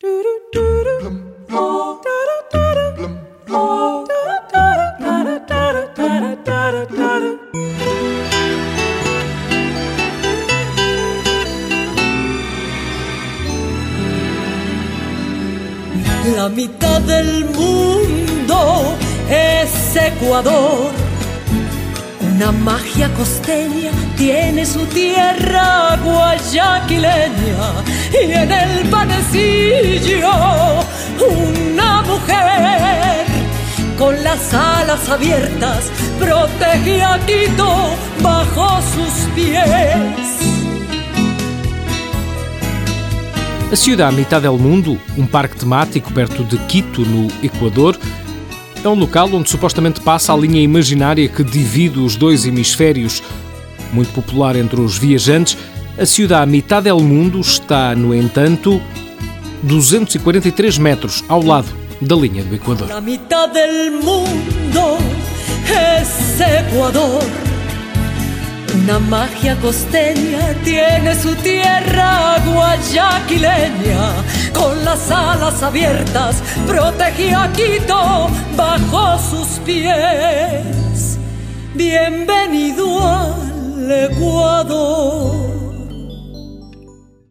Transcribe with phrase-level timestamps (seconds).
[0.00, 0.08] La
[16.48, 18.96] mitad del mundo
[19.28, 20.92] es Ecuador.
[22.20, 25.77] Una magia costeña tiene su tierra
[26.48, 30.30] guayaquileña y en el panecillo
[31.20, 33.26] una mujer
[33.98, 39.62] con las alas abiertas protege a Quito bajo sus pies.
[43.70, 47.98] A Ciudad Mitad del Mundo, um parque temático perto de Quito, no Equador,
[48.82, 53.22] é um local onde supostamente passa a linha imaginária que divide os dois hemisférios.
[53.92, 55.58] Muito popular entre os viajantes,
[55.98, 58.80] a Ciudad Mitad del Mundo está, no entanto,
[59.62, 61.68] 243 metros ao lado
[62.00, 62.88] da linha do Equador.
[62.88, 64.98] La mitad del mundo
[65.66, 67.22] es Ecuador.
[68.74, 74.22] Una magia costeña tiene su tierra guayaquileña.
[74.54, 81.18] Con las alas abiertas protege a Quito bajo sus pies.
[81.74, 85.17] Bienvenido al Ecuador.